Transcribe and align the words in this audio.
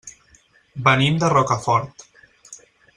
Venim 0.87 1.19
de 1.25 1.29
Rocafort. 1.35 2.07